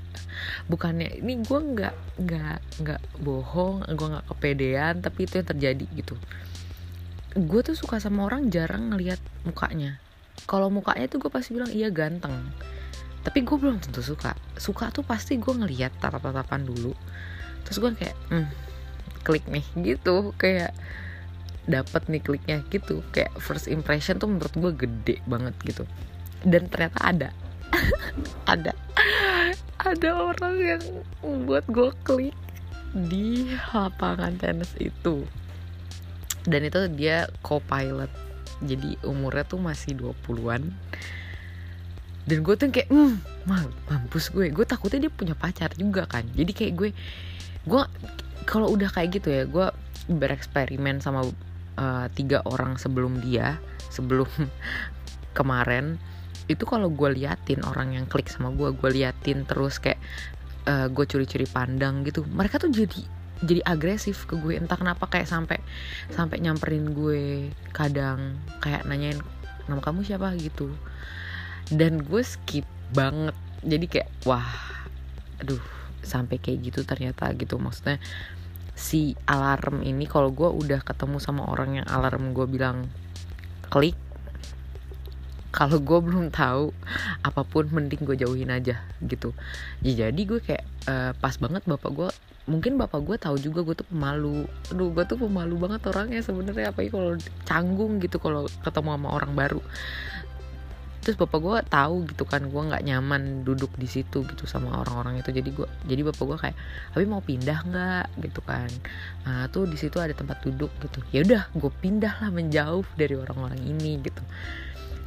Bukannya 0.71 1.19
ini 1.19 1.43
gue 1.43 1.59
nggak 1.59 1.95
nggak 2.23 2.59
nggak 2.83 3.01
bohong 3.21 3.83
gue 3.87 4.07
nggak 4.07 4.25
kepedean 4.31 4.95
tapi 5.03 5.27
itu 5.27 5.39
yang 5.41 5.47
terjadi 5.47 5.85
gitu. 5.97 6.15
Gue 7.37 7.61
tuh 7.61 7.75
suka 7.77 7.99
sama 7.99 8.25
orang 8.25 8.49
jarang 8.49 8.93
ngelihat 8.93 9.19
mukanya. 9.43 9.99
Kalau 10.47 10.71
mukanya 10.71 11.11
tuh 11.11 11.19
gue 11.21 11.31
pasti 11.31 11.53
bilang 11.53 11.69
iya 11.69 11.91
ganteng. 11.91 12.33
Tapi 13.21 13.43
gue 13.43 13.57
belum 13.59 13.83
tentu 13.83 13.99
suka. 13.99 14.33
Suka 14.55 14.89
tuh 14.89 15.03
pasti 15.03 15.35
gue 15.35 15.53
ngelihat 15.53 15.99
tatap-tatapan 15.99 16.63
dulu. 16.63 16.95
Terus 17.67 17.77
gue 17.83 17.91
kayak 17.99 18.17
hmm, 18.31 18.47
klik 19.27 19.45
nih 19.51 19.65
gitu. 19.83 20.31
Kayak 20.39 20.71
dapat 21.67 22.07
nih 22.07 22.23
kliknya 22.23 22.57
gitu. 22.71 23.03
Kayak 23.11 23.35
first 23.43 23.67
impression 23.67 24.15
tuh 24.15 24.31
menurut 24.31 24.53
gue 24.55 24.71
gede 24.87 25.15
banget 25.27 25.53
gitu 25.67 25.83
dan 26.45 26.69
ternyata 26.69 26.99
ada. 27.01 27.29
Ada. 28.47 28.71
Ada 29.83 30.09
orang 30.15 30.55
yang 30.55 30.83
membuat 31.19 31.67
gue 31.67 31.91
klik 32.07 32.37
di 32.95 33.51
lapangan 33.75 34.39
tenis 34.39 34.71
itu. 34.79 35.27
Dan 36.47 36.63
itu 36.63 36.87
dia 36.95 37.27
co-pilot. 37.43 38.09
Jadi 38.63 38.95
umurnya 39.03 39.43
tuh 39.43 39.59
masih 39.59 39.99
20-an 39.99 40.71
dan 42.27 42.43
gue 42.43 42.55
tuh 42.59 42.67
kayak 42.67 42.91
hmm 42.91 43.23
mampus 43.87 44.31
gue. 44.35 44.51
Gue 44.51 44.67
takutnya 44.67 45.07
dia 45.07 45.11
punya 45.11 45.35
pacar 45.35 45.71
juga 45.79 46.03
kan. 46.07 46.27
Jadi 46.35 46.51
kayak 46.51 46.73
gue 46.75 46.89
gue 47.67 47.83
kalau 48.47 48.71
udah 48.71 48.91
kayak 48.91 49.19
gitu 49.19 49.27
ya 49.31 49.43
gue 49.43 49.67
bereksperimen 50.07 51.03
sama 51.03 51.27
uh, 51.75 52.07
tiga 52.15 52.39
orang 52.47 52.79
sebelum 52.79 53.19
dia 53.19 53.59
sebelum 53.91 54.27
kemarin 55.37 55.99
itu 56.47 56.63
kalau 56.63 56.87
gue 56.87 57.19
liatin 57.19 57.63
orang 57.67 57.95
yang 57.95 58.05
klik 58.07 58.31
sama 58.31 58.51
gue 58.55 58.71
gue 58.71 58.89
liatin 58.91 59.43
terus 59.43 59.79
kayak 59.83 59.99
uh, 60.67 60.87
gue 60.87 61.05
curi-curi 61.07 61.47
pandang 61.47 62.03
gitu 62.07 62.23
mereka 62.27 62.59
tuh 62.59 62.71
jadi 62.71 63.03
jadi 63.41 63.61
agresif 63.65 64.25
ke 64.25 64.33
gue. 64.37 64.57
Entah 64.57 64.77
kenapa 64.79 65.05
kayak 65.05 65.29
sampai 65.29 65.61
sampai 66.09 66.41
nyamperin 66.41 66.93
gue 66.93 67.53
kadang 67.73 68.37
kayak 68.63 68.85
nanyain 68.89 69.19
nama 69.69 69.81
kamu 69.83 70.01
siapa? 70.07 70.33
gitu. 70.39 70.73
Dan 71.69 72.01
gue 72.01 72.21
skip 72.23 72.65
banget. 72.95 73.35
Jadi 73.61 73.85
kayak 73.89 74.09
wah 74.25 74.47
aduh 75.37 75.61
sampai 76.01 76.41
kayak 76.41 76.71
gitu 76.71 76.81
ternyata 76.87 77.29
gitu. 77.37 77.61
Maksudnya 77.61 78.01
si 78.77 79.17
alarm 79.25 79.81
ini 79.81 80.05
kalau 80.05 80.29
gue 80.33 80.49
udah 80.49 80.81
ketemu 80.85 81.17
sama 81.17 81.45
orang 81.49 81.81
yang 81.81 81.87
alarm 81.89 82.33
gue 82.33 82.45
bilang 82.45 82.85
klik 83.67 83.97
kalau 85.57 85.81
gue 85.81 85.99
belum 86.05 86.29
tahu 86.29 86.69
apa 87.25 87.41
pun 87.41 87.65
mending 87.73 88.05
gue 88.05 88.13
jauhin 88.13 88.53
aja 88.53 88.77
gitu. 89.01 89.33
Ya 89.81 90.05
jadi 90.05 90.21
gue 90.21 90.37
kayak 90.37 90.61
uh, 90.85 91.11
pas 91.17 91.33
banget 91.41 91.65
bapak 91.65 91.91
gue 91.97 92.09
mungkin 92.45 92.77
bapak 92.77 93.01
gue 93.01 93.17
tahu 93.17 93.41
juga 93.41 93.65
gue 93.65 93.73
tuh 93.81 93.89
pemalu. 93.89 94.45
Aduh 94.69 94.93
gue 94.93 95.03
tuh 95.09 95.17
pemalu 95.17 95.57
banget 95.57 95.81
orangnya 95.89 96.21
sebenarnya 96.21 96.69
apa 96.69 96.85
kalau 96.93 97.17
canggung 97.49 97.97
gitu 97.97 98.21
kalau 98.21 98.45
ketemu 98.61 98.89
sama 99.01 99.09
orang 99.09 99.33
baru. 99.33 99.57
Terus 101.01 101.17
bapak 101.17 101.39
gue 101.41 101.57
tahu 101.73 101.95
gitu 102.05 102.23
kan 102.29 102.45
gue 102.45 102.61
nggak 102.61 102.83
nyaman 102.85 103.41
duduk 103.41 103.73
di 103.81 103.89
situ 103.89 104.29
gitu 104.29 104.45
sama 104.45 104.85
orang-orang 104.85 105.25
itu. 105.25 105.33
Jadi 105.33 105.57
gue 105.57 105.65
jadi 105.89 106.05
bapak 106.05 106.21
gue 106.21 106.37
kayak 106.37 106.57
tapi 106.93 107.05
mau 107.09 107.25
pindah 107.25 107.59
nggak? 107.65 108.05
Gitu 108.21 108.45
kan. 108.45 108.69
Nah 109.25 109.49
tuh 109.49 109.65
di 109.65 109.73
situ 109.73 109.97
ada 109.97 110.13
tempat 110.13 110.37
duduk 110.45 110.69
gitu. 110.85 111.01
Ya 111.09 111.25
udah 111.25 111.49
gue 111.49 111.71
pindah 111.81 112.13
lah 112.21 112.29
menjauh 112.29 112.85
dari 112.93 113.17
orang-orang 113.17 113.57
ini 113.65 114.05
gitu 114.05 114.21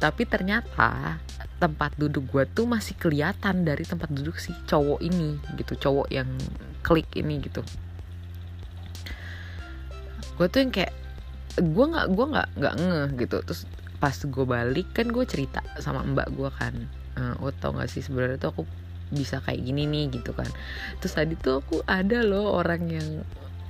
tapi 0.01 0.25
ternyata 0.25 1.21
tempat 1.61 1.93
duduk 1.93 2.25
gue 2.33 2.43
tuh 2.49 2.65
masih 2.65 2.97
kelihatan 2.97 3.61
dari 3.61 3.85
tempat 3.85 4.09
duduk 4.09 4.41
si 4.41 4.49
cowok 4.65 4.97
ini 5.05 5.37
gitu 5.61 5.77
cowok 5.77 6.09
yang 6.09 6.25
klik 6.81 7.05
ini 7.13 7.37
gitu. 7.37 7.61
Gue 10.41 10.49
tuh 10.49 10.65
yang 10.65 10.73
kayak 10.73 10.89
gue 11.61 11.85
nggak 11.85 12.07
gue 12.17 12.25
nggak 12.33 12.47
nggak 12.57 12.75
ngeh 12.81 13.07
gitu. 13.21 13.37
Terus 13.45 13.69
pas 14.01 14.17
gue 14.17 14.45
balik 14.49 14.89
kan 14.97 15.13
gue 15.13 15.21
cerita 15.29 15.61
sama 15.77 16.01
mbak 16.01 16.33
gue 16.33 16.49
kan 16.49 16.73
uh, 17.21 17.53
tau 17.61 17.77
gak 17.77 17.85
sih 17.85 18.01
sebenarnya 18.01 18.41
tuh 18.41 18.49
aku 18.57 18.63
bisa 19.13 19.37
kayak 19.45 19.61
gini 19.61 19.85
nih 19.85 20.17
gitu 20.17 20.33
kan. 20.33 20.49
Terus 20.97 21.13
tadi 21.13 21.37
tuh 21.37 21.61
aku 21.61 21.85
ada 21.85 22.25
loh 22.25 22.57
orang 22.57 22.89
yang 22.89 23.07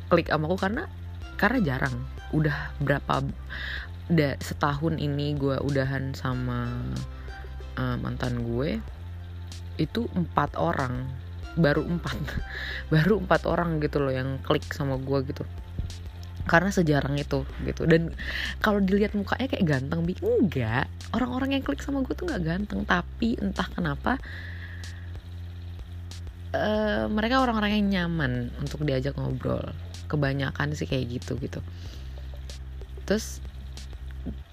klik 0.07 0.31
sama 0.31 0.47
aku 0.47 0.55
karena 0.63 0.87
karena 1.35 1.59
jarang. 1.59 1.95
Udah 2.31 2.71
berapa 2.79 3.19
da, 4.11 4.35
setahun 4.43 4.99
ini 4.99 5.33
gue 5.39 5.55
udahan 5.63 6.11
sama 6.11 6.67
uh, 7.79 7.95
mantan 7.97 8.43
gue 8.43 8.83
itu 9.79 10.05
empat 10.11 10.59
orang. 10.59 11.07
Baru 11.55 11.83
empat. 11.87 12.19
Baru 12.93 13.23
empat 13.23 13.47
orang 13.47 13.79
gitu 13.79 14.03
loh 14.03 14.11
yang 14.11 14.37
klik 14.43 14.67
sama 14.75 14.99
gue 14.99 15.19
gitu. 15.31 15.47
Karena 16.43 16.69
sejarang 16.73 17.15
itu 17.15 17.47
gitu. 17.63 17.87
Dan 17.87 18.11
kalau 18.59 18.83
dilihat 18.83 19.15
mukanya 19.15 19.47
kayak 19.47 19.65
ganteng 19.65 20.03
bi. 20.03 20.13
Enggak. 20.19 20.91
Orang-orang 21.15 21.59
yang 21.59 21.63
klik 21.63 21.79
sama 21.79 22.03
gue 22.03 22.13
tuh 22.13 22.27
nggak 22.27 22.43
ganteng. 22.43 22.83
Tapi 22.83 23.39
entah 23.39 23.67
kenapa 23.71 24.19
uh, 26.51 27.07
mereka 27.07 27.39
orang-orang 27.39 27.79
yang 27.79 27.87
nyaman 27.87 28.51
untuk 28.59 28.83
diajak 28.83 29.15
ngobrol. 29.15 29.71
Kebanyakan 30.11 30.75
sih 30.75 30.87
kayak 30.87 31.19
gitu 31.19 31.39
gitu. 31.39 31.63
Terus 33.07 33.43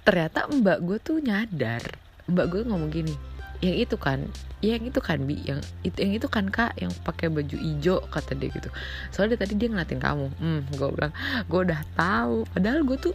ternyata 0.09 0.49
mbak 0.49 0.81
gue 0.88 0.97
tuh 1.05 1.21
nyadar. 1.21 1.85
Mbak 2.33 2.47
gue 2.49 2.61
ngomong 2.65 2.88
gini 2.88 3.12
yang 3.59 3.75
itu 3.75 3.99
kan 3.99 4.23
yang 4.62 4.87
itu 4.87 5.03
kan 5.03 5.19
bi 5.27 5.35
yang 5.43 5.59
itu 5.83 5.99
yang 5.99 6.15
itu 6.15 6.31
kan 6.31 6.47
kak 6.47 6.79
yang 6.79 6.95
pakai 7.03 7.27
baju 7.27 7.59
hijau 7.59 7.99
kata 8.09 8.38
dia 8.38 8.49
gitu. 8.55 8.71
Soalnya 9.11 9.37
tadi 9.45 9.59
dia 9.59 9.69
ngeliatin 9.69 10.00
kamu. 10.00 10.31
Hmm 10.38 10.62
gue 10.73 10.88
bilang 10.95 11.12
gue 11.50 11.61
udah 11.67 11.83
tahu. 11.99 12.47
Padahal 12.55 12.87
gue 12.87 12.97
tuh 12.97 13.15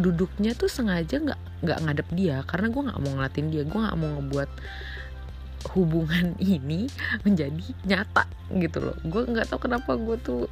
duduknya 0.00 0.56
tuh 0.56 0.72
sengaja 0.72 1.20
nggak 1.20 1.40
nggak 1.62 1.78
ngadep 1.84 2.08
dia 2.16 2.36
karena 2.48 2.66
gue 2.72 2.82
nggak 2.82 2.98
mau 2.98 3.12
ngeliatin 3.12 3.46
dia. 3.52 3.62
Gue 3.68 3.78
nggak 3.78 3.98
mau 4.00 4.08
ngebuat 4.18 4.50
hubungan 5.76 6.26
ini 6.56 6.88
menjadi 7.22 7.66
nyata 7.84 8.24
gitu 8.56 8.78
loh. 8.80 8.96
Gue 9.04 9.28
nggak 9.28 9.52
tahu 9.52 9.68
kenapa 9.68 10.00
gue 10.00 10.16
tuh 10.18 10.42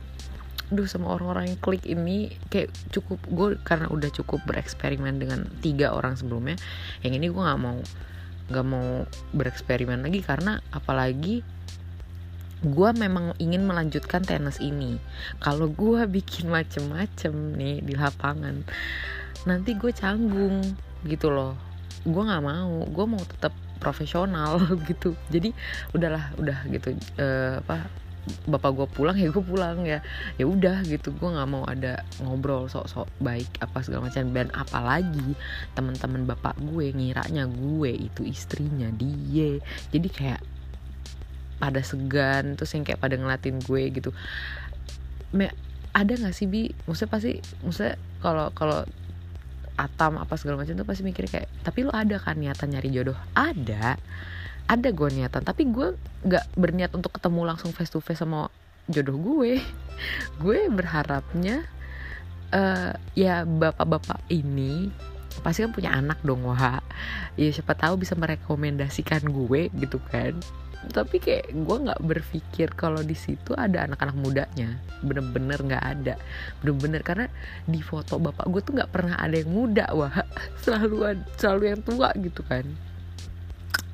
duh 0.71 0.87
sama 0.87 1.19
orang-orang 1.19 1.51
yang 1.51 1.59
klik 1.59 1.83
ini 1.83 2.31
kayak 2.47 2.71
cukup 2.95 3.19
gue 3.27 3.59
karena 3.67 3.91
udah 3.91 4.11
cukup 4.15 4.39
bereksperimen 4.47 5.19
dengan 5.19 5.51
tiga 5.59 5.91
orang 5.91 6.15
sebelumnya 6.15 6.55
yang 7.03 7.19
ini 7.19 7.27
gue 7.27 7.43
nggak 7.43 7.59
mau 7.59 7.83
nggak 8.51 8.67
mau 8.67 9.07
bereksperimen 9.35 10.03
lagi 10.07 10.23
karena 10.23 10.63
apalagi 10.71 11.43
gue 12.61 12.91
memang 12.93 13.33
ingin 13.41 13.65
melanjutkan 13.65 14.21
tenis 14.21 14.61
ini. 14.61 15.01
Kalau 15.41 15.73
gue 15.73 16.05
bikin 16.21 16.53
macem-macem 16.53 17.33
nih 17.57 17.81
di 17.81 17.95
lapangan 17.97 18.63
nanti 19.49 19.73
gue 19.73 19.89
canggung 19.97 20.61
gitu 21.09 21.33
loh. 21.33 21.57
Gue 22.05 22.23
nggak 22.27 22.45
mau 22.45 22.85
gue 22.85 23.07
mau 23.09 23.23
tetap 23.25 23.57
profesional 23.81 24.61
gitu. 24.91 25.17
Jadi 25.33 25.57
udahlah 25.97 26.37
udah 26.37 26.59
gitu 26.69 26.93
uh, 27.17 27.65
apa 27.65 27.89
bapak 28.47 28.71
gue 28.77 28.87
pulang 28.91 29.17
ya 29.17 29.29
gue 29.33 29.45
pulang 29.45 29.85
ya. 29.85 30.05
Ya 30.37 30.45
udah 30.47 30.85
gitu 30.85 31.13
gue 31.15 31.29
nggak 31.29 31.49
mau 31.49 31.65
ada 31.67 32.05
ngobrol 32.23 32.69
sok-sok 32.69 33.09
baik 33.21 33.49
apa 33.61 33.81
segala 33.83 34.09
macam. 34.09 34.31
Dan 34.31 34.49
apalagi 34.53 35.35
teman-teman 35.75 36.29
bapak 36.29 36.57
gue 36.61 36.93
ngiranya 36.93 37.49
gue 37.49 37.91
itu 37.91 38.23
istrinya 38.27 38.89
dia. 38.95 39.59
Jadi 39.91 40.09
kayak 40.09 40.41
pada 41.61 41.85
segan 41.85 42.57
terus 42.57 42.73
yang 42.73 42.89
kayak 42.89 43.01
pada 43.01 43.21
ngelatin 43.21 43.61
gue 43.61 43.83
gitu. 43.93 44.11
Me, 45.37 45.53
ada 45.93 46.13
nggak 46.17 46.35
sih 46.35 46.49
bi? 46.49 46.73
Maksudnya 46.89 47.11
pasti 47.13 47.33
maksudnya 47.61 47.95
kalau 48.25 48.49
kalau 48.57 48.81
atam 49.81 50.21
apa 50.21 50.37
segala 50.37 50.61
macam 50.61 50.77
tuh 50.77 50.85
pasti 50.85 51.03
mikir 51.09 51.25
kayak 51.25 51.49
tapi 51.65 51.89
lo 51.89 51.93
ada 51.97 52.21
kan 52.21 52.37
niatan 52.37 52.73
nyari 52.77 52.93
jodoh? 52.93 53.17
Ada 53.33 53.97
ada 54.71 54.95
gue 54.95 55.09
niatan 55.11 55.43
tapi 55.43 55.67
gue 55.67 55.99
nggak 56.23 56.55
berniat 56.55 56.95
untuk 56.95 57.19
ketemu 57.19 57.43
langsung 57.43 57.75
face 57.75 57.91
to 57.91 57.99
face 57.99 58.23
sama 58.23 58.47
jodoh 58.87 59.19
gue. 59.19 59.59
Gue 60.43 60.67
berharapnya 60.73 61.67
uh, 62.55 62.97
ya 63.13 63.45
bapak-bapak 63.45 64.25
ini 64.33 64.89
pasti 65.45 65.63
kan 65.63 65.73
punya 65.73 65.95
anak 65.95 66.19
dong 66.27 66.43
wah 66.43 66.83
ya 67.39 67.49
siapa 67.55 67.73
tahu 67.79 68.03
bisa 68.03 68.19
merekomendasikan 68.19 69.27
gue 69.31 69.71
gitu 69.79 69.99
kan. 70.09 70.35
Tapi 70.81 71.21
kayak 71.21 71.53
gue 71.53 71.77
nggak 71.77 72.01
berpikir 72.01 72.73
kalau 72.73 73.05
di 73.05 73.13
situ 73.13 73.53
ada 73.53 73.85
anak-anak 73.85 74.17
mudanya. 74.17 74.81
Bener-bener 75.05 75.61
nggak 75.61 75.85
ada. 75.85 76.15
Bener-bener 76.65 77.05
karena 77.05 77.27
di 77.69 77.85
foto 77.85 78.17
bapak 78.17 78.49
gue 78.49 78.61
tuh 78.65 78.73
nggak 78.81 78.91
pernah 78.91 79.21
ada 79.21 79.37
yang 79.37 79.53
muda 79.53 79.93
wah 79.93 80.25
selalu 80.65 81.21
selalu 81.37 81.63
yang 81.77 81.81
tua 81.85 82.09
gitu 82.17 82.41
kan 82.49 82.65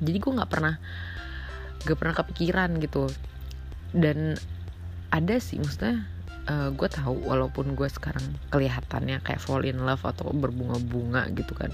jadi 0.03 0.17
gue 0.17 0.31
nggak 0.37 0.51
pernah 0.51 0.75
gak 1.87 1.97
pernah 1.97 2.15
kepikiran 2.19 2.69
gitu. 2.83 3.07
Dan 3.95 4.35
ada 5.07 5.35
sih 5.39 5.55
maksudnya 5.61 6.03
uh, 6.51 6.69
gue 6.75 6.87
tahu 6.91 7.23
walaupun 7.27 7.79
gue 7.79 7.87
sekarang 7.87 8.23
kelihatannya 8.51 9.23
kayak 9.23 9.39
fall 9.39 9.63
in 9.63 9.79
love 9.87 10.03
atau 10.03 10.27
berbunga-bunga 10.35 11.31
gitu 11.31 11.55
kan. 11.55 11.71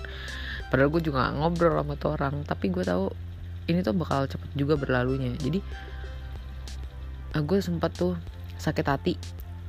Padahal 0.69 0.93
gue 0.93 1.01
juga 1.01 1.33
ngobrol 1.33 1.81
sama 1.81 1.97
tuh 1.97 2.13
orang. 2.13 2.45
Tapi 2.45 2.69
gue 2.69 2.85
tahu 2.85 3.09
ini 3.71 3.79
tuh 3.81 3.97
bakal 3.97 4.29
cepet 4.29 4.49
juga 4.53 4.77
berlalunya. 4.77 5.33
Jadi 5.39 5.59
uh, 7.33 7.41
gue 7.41 7.57
sempat 7.57 7.97
tuh 7.97 8.13
sakit 8.61 8.85
hati 8.85 9.13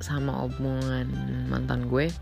sama 0.02 0.44
omongan 0.44 1.08
mantan 1.48 1.88
gue. 1.88 2.12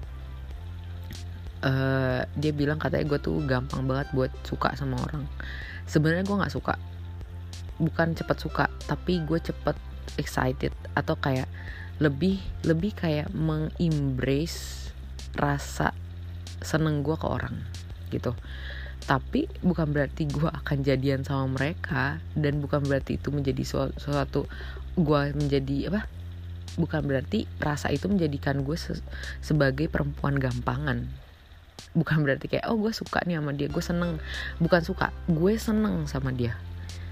Uh, 1.62 2.26
dia 2.34 2.50
bilang 2.50 2.74
katanya 2.82 3.06
gue 3.06 3.18
tuh 3.22 3.38
gampang 3.46 3.86
banget 3.86 4.10
buat 4.10 4.34
suka 4.42 4.74
sama 4.74 4.98
orang 4.98 5.22
sebenarnya 5.86 6.24
gue 6.26 6.40
nggak 6.40 6.54
suka. 6.54 6.74
Bukan 7.78 8.14
cepet 8.14 8.38
suka 8.38 8.64
tapi 8.86 9.22
gue 9.24 9.38
cepet 9.38 9.76
excited 10.20 10.72
atau 10.92 11.16
kayak 11.16 11.48
lebih 12.02 12.42
lebih 12.66 12.92
kayak 12.92 13.30
mengembrace 13.30 14.90
rasa 15.38 15.94
seneng 16.60 17.02
gue 17.06 17.16
ke 17.16 17.26
orang 17.26 17.62
gitu. 18.10 18.34
Tapi 19.02 19.50
bukan 19.66 19.90
berarti 19.90 20.30
gue 20.30 20.46
akan 20.46 20.78
jadian 20.86 21.26
sama 21.26 21.58
mereka 21.58 22.22
dan 22.38 22.62
bukan 22.62 22.86
berarti 22.86 23.18
itu 23.18 23.34
menjadi 23.34 23.90
suatu 23.98 24.46
gue 24.94 25.20
menjadi 25.34 25.90
apa? 25.90 26.06
Bukan 26.78 27.04
berarti 27.04 27.44
rasa 27.60 27.92
itu 27.92 28.08
menjadikan 28.08 28.62
gue 28.62 28.78
se 28.78 28.96
sebagai 29.42 29.90
perempuan 29.90 30.38
gampangan 30.38 31.21
bukan 31.92 32.24
berarti 32.24 32.46
kayak 32.48 32.70
oh 32.70 32.78
gue 32.78 32.92
suka 32.94 33.20
nih 33.26 33.38
sama 33.38 33.52
dia 33.52 33.68
gue 33.68 33.84
seneng. 33.84 34.12
Bukan 34.62 34.80
suka 34.82 35.10
gue 35.26 35.52
seneng 35.58 36.06
sama 36.06 36.30
dia. 36.30 36.56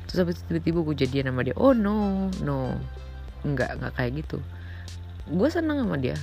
Terus 0.09 0.19
habis 0.27 0.37
tiba-tiba 0.47 0.83
gue 0.83 0.97
jadian 1.07 1.31
sama 1.35 1.43
dia. 1.47 1.55
Oh 1.59 1.75
no 1.77 2.31
no. 2.43 2.79
Nggak 3.47 3.83
nggak 3.83 3.93
kayak 3.99 4.12
gitu. 4.25 4.39
Gue 5.31 5.49
seneng 5.53 5.83
sama 5.83 5.97
dia. 5.99 6.17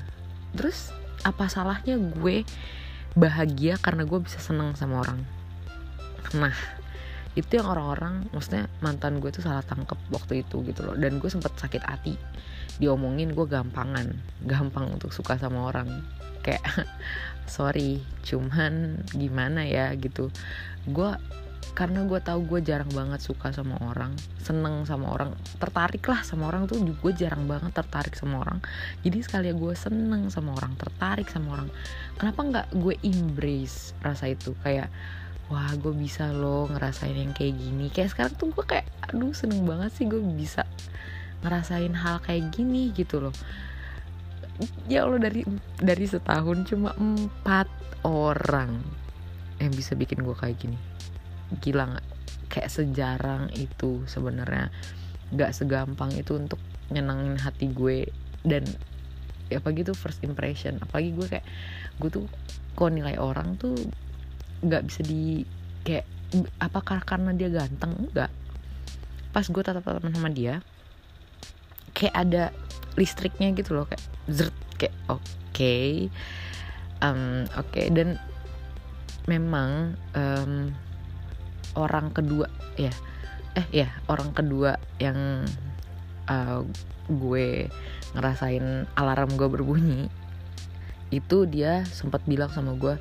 Terus 0.56 0.92
apa 1.26 1.50
salahnya 1.50 1.98
gue 1.98 2.46
bahagia 3.18 3.82
karena 3.82 4.06
gue 4.06 4.20
bisa 4.22 4.38
seneng 4.38 4.74
sama 4.78 5.02
orang? 5.04 5.20
Nah 6.36 6.54
itu 7.38 7.62
yang 7.62 7.70
orang-orang 7.70 8.26
maksudnya 8.34 8.66
mantan 8.82 9.22
gue 9.22 9.30
tuh 9.30 9.46
salah 9.46 9.62
tangkep 9.62 10.10
waktu 10.10 10.42
itu 10.42 10.66
gitu 10.66 10.82
loh. 10.82 10.98
Dan 10.98 11.22
gue 11.22 11.30
sempet 11.30 11.54
sakit 11.54 11.86
hati. 11.86 12.18
Diomongin 12.82 13.38
gue 13.38 13.46
gampangan. 13.46 14.10
Gampang 14.50 14.98
untuk 14.98 15.14
suka 15.14 15.38
sama 15.38 15.70
orang. 15.70 16.02
Kayak 16.42 16.66
sorry 17.46 18.02
cuman 18.26 19.06
gimana 19.14 19.70
ya? 19.70 19.94
gitu. 19.94 20.34
Gue 20.90 21.14
karena 21.78 22.02
gue 22.10 22.18
tahu 22.18 22.42
gue 22.50 22.66
jarang 22.66 22.90
banget 22.90 23.22
suka 23.22 23.54
sama 23.54 23.78
orang 23.94 24.10
seneng 24.42 24.82
sama 24.90 25.14
orang 25.14 25.38
tertarik 25.62 26.02
lah 26.10 26.26
sama 26.26 26.50
orang 26.50 26.66
tuh 26.66 26.82
gue 26.82 27.14
jarang 27.14 27.46
banget 27.46 27.70
tertarik 27.70 28.18
sama 28.18 28.42
orang. 28.42 28.58
Jadi 29.06 29.22
sekali 29.22 29.54
gue 29.54 29.74
seneng 29.78 30.34
sama 30.34 30.58
orang 30.58 30.74
tertarik 30.74 31.30
sama 31.30 31.54
orang 31.54 31.70
kenapa 32.18 32.42
nggak 32.42 32.68
gue 32.82 32.98
embrace 33.06 33.94
rasa 34.02 34.34
itu? 34.34 34.58
Kayak 34.66 34.90
wah 35.48 35.72
gue 35.80 35.96
bisa 35.96 36.28
loh 36.36 36.68
ngerasain 36.68 37.16
yang 37.16 37.32
kayak 37.32 37.56
gini. 37.56 37.88
Kayak 37.88 38.12
sekarang 38.16 38.34
tuh 38.36 38.52
gue 38.52 38.66
kayak 38.68 38.88
aduh 39.08 39.32
seneng 39.32 39.64
banget 39.64 39.92
sih 39.96 40.06
gue 40.08 40.20
bisa 40.20 40.68
ngerasain 41.44 41.96
hal 41.96 42.20
kayak 42.20 42.52
gini 42.52 42.92
gitu 42.92 43.24
loh. 43.24 43.36
Ya 44.90 45.06
Allah 45.06 45.22
dari 45.22 45.46
dari 45.80 46.06
setahun 46.10 46.68
cuma 46.68 46.92
empat 46.98 47.70
orang 48.04 48.82
yang 49.62 49.72
bisa 49.72 49.96
bikin 49.96 50.26
gue 50.26 50.36
kayak 50.36 50.60
gini. 50.60 50.78
Gila 51.64 51.96
nggak? 51.96 52.08
Kayak 52.52 52.70
sejarang 52.74 53.44
itu 53.56 54.04
sebenarnya. 54.10 54.68
Nggak 55.32 55.56
segampang 55.56 56.12
itu 56.12 56.36
untuk 56.36 56.60
nyenangin 56.92 57.40
hati 57.40 57.72
gue 57.72 58.08
dan 58.48 58.64
ya 59.48 59.64
apa 59.64 59.72
gitu 59.72 59.96
first 59.96 60.20
impression. 60.28 60.76
Apalagi 60.84 61.16
gue 61.16 61.28
kayak 61.32 61.46
gue 62.04 62.10
tuh 62.12 62.26
kok 62.76 62.92
nilai 62.92 63.16
orang 63.16 63.56
tuh 63.56 63.74
nggak 64.64 64.84
bisa 64.90 65.02
di 65.06 65.46
kayak 65.86 66.06
apakah 66.60 67.00
karena 67.04 67.32
dia 67.32 67.48
ganteng 67.48 67.96
enggak 67.96 68.32
pas 69.32 69.46
gue 69.46 69.64
tatap 69.64 69.86
tatapan 69.86 70.14
sama 70.16 70.30
dia 70.34 70.66
kayak 71.94 72.16
ada 72.16 72.44
listriknya 72.98 73.54
gitu 73.54 73.78
loh 73.78 73.86
kayak 73.86 74.04
zert 74.28 74.56
kayak 74.76 74.96
oke 75.08 75.22
okay. 75.54 76.10
um, 77.00 77.46
oke 77.56 77.70
okay. 77.72 77.88
dan 77.94 78.18
memang 79.30 79.94
um, 80.18 80.74
orang 81.78 82.10
kedua 82.12 82.50
ya 82.80 82.92
eh 83.58 83.68
ya 83.74 83.90
orang 84.10 84.34
kedua 84.34 84.78
yang 85.02 85.46
uh, 86.30 86.62
gue 87.08 87.70
ngerasain 88.14 88.86
alarm 88.98 89.34
gue 89.38 89.48
berbunyi 89.50 90.02
itu 91.10 91.48
dia 91.48 91.88
sempat 91.88 92.20
bilang 92.28 92.52
sama 92.52 92.76
gue 92.76 93.00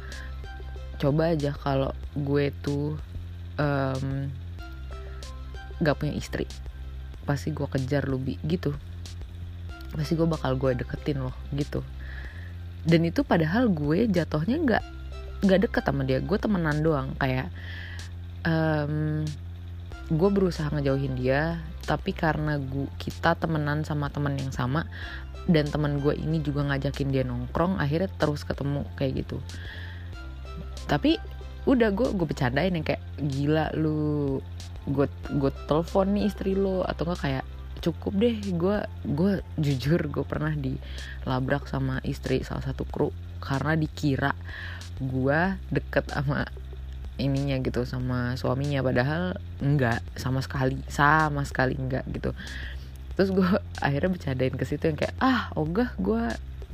coba 0.97 1.37
aja 1.37 1.53
kalau 1.53 1.93
gue 2.17 2.53
tuh 2.65 2.97
um, 3.61 4.07
gak 5.81 5.97
punya 6.01 6.17
istri 6.17 6.49
pasti 7.27 7.51
gue 7.51 7.67
kejar 7.67 8.07
lu 8.07 8.23
gitu. 8.23 8.71
Pasti 9.91 10.15
gue 10.15 10.25
bakal 10.31 10.55
gue 10.55 10.79
deketin 10.79 11.27
loh 11.27 11.35
gitu. 11.51 11.83
Dan 12.87 13.03
itu 13.03 13.27
padahal 13.27 13.67
gue 13.67 14.07
jatuhnya 14.07 14.63
nggak 14.63 14.85
nggak 15.43 15.61
deket 15.69 15.83
sama 15.83 16.07
dia 16.07 16.23
gue 16.23 16.39
temenan 16.39 16.87
doang. 16.87 17.19
Kayak 17.19 17.51
um, 18.47 19.27
gue 20.07 20.31
berusaha 20.31 20.71
ngejauhin 20.71 21.19
dia 21.19 21.59
tapi 21.83 22.15
karena 22.15 22.63
gue 22.63 22.87
kita 22.99 23.35
temenan 23.35 23.83
sama 23.83 24.07
teman 24.07 24.39
yang 24.39 24.55
sama 24.55 24.87
dan 25.51 25.67
teman 25.67 25.99
gue 25.99 26.15
ini 26.15 26.43
juga 26.43 26.63
ngajakin 26.67 27.11
dia 27.11 27.23
nongkrong 27.27 27.79
akhirnya 27.83 28.11
terus 28.15 28.47
ketemu 28.47 28.87
kayak 28.95 29.27
gitu 29.27 29.43
tapi 30.87 31.19
udah 31.67 31.91
gue 31.91 32.09
gue 32.15 32.27
bercandain 32.27 32.71
yang 32.71 32.87
kayak 32.87 33.03
gila 33.19 33.75
lu 33.75 34.39
gue 34.87 35.07
gue 35.35 35.51
telepon 35.67 36.15
nih 36.15 36.31
istri 36.31 36.55
lo 36.55 36.87
atau 36.87 37.11
enggak 37.11 37.21
kayak 37.27 37.45
cukup 37.83 38.13
deh 38.19 38.37
gue 38.55 38.77
gue 39.03 39.33
jujur 39.59 40.01
gue 40.07 40.25
pernah 40.25 40.55
dilabrak 40.55 41.67
sama 41.67 41.99
istri 42.07 42.47
salah 42.47 42.63
satu 42.63 42.87
kru 42.87 43.11
karena 43.43 43.75
dikira 43.75 44.33
gue 45.03 45.41
deket 45.75 46.09
sama 46.09 46.47
ininya 47.17 47.57
gitu 47.61 47.85
sama 47.89 48.37
suaminya. 48.37 48.85
Padahal 48.85 49.37
enggak 49.61 50.05
sama 50.17 50.41
sekali 50.45 50.81
sama 50.89 51.43
sekali 51.45 51.77
enggak 51.77 52.05
gitu. 52.13 52.33
Terus 53.17 53.31
gue 53.33 53.49
akhirnya 53.87 54.11
bercandain 54.13 54.57
ke 54.57 54.65
situ 54.69 54.89
yang 54.89 54.99
kayak 55.01 55.17
ah 55.21 55.53
ogah 55.57 55.93
gue 55.97 56.25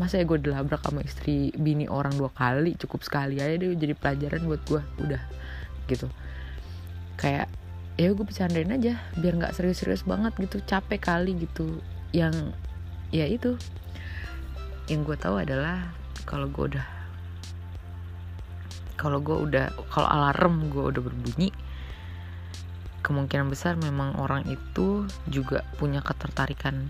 masa 0.00 0.20
ya 0.20 0.24
gue 0.24 0.40
dilabrak 0.40 0.80
sama 0.80 1.04
istri 1.04 1.52
bini 1.52 1.84
orang 1.84 2.16
dua 2.16 2.32
kali 2.32 2.72
cukup 2.80 3.04
sekali 3.04 3.44
aja 3.44 3.60
deh 3.60 3.76
jadi 3.76 3.92
pelajaran 3.92 4.48
buat 4.48 4.62
gue 4.64 4.82
udah 5.04 5.22
gitu. 5.88 6.08
Kayak 7.20 7.52
ya 8.00 8.08
gue 8.08 8.24
bercandain 8.24 8.72
aja 8.72 8.96
biar 9.20 9.36
nggak 9.36 9.52
serius-serius 9.52 10.08
banget 10.08 10.32
gitu 10.40 10.64
capek 10.64 11.00
kali 11.00 11.36
gitu. 11.36 11.84
Yang 12.16 12.56
ya 13.12 13.28
itu. 13.28 13.60
Yang 14.88 15.12
gue 15.12 15.16
tahu 15.20 15.36
adalah 15.44 15.92
kalau 16.24 16.48
gue 16.48 16.72
udah 16.72 16.86
kalau 18.96 19.18
gue 19.18 19.34
udah 19.34 19.74
kalau 19.90 20.08
alarm 20.08 20.70
gue 20.70 20.84
udah 20.94 21.02
berbunyi 21.02 21.50
kemungkinan 23.02 23.50
besar 23.50 23.74
memang 23.74 24.14
orang 24.22 24.46
itu 24.46 25.10
juga 25.26 25.66
punya 25.76 25.98
ketertarikan 26.06 26.86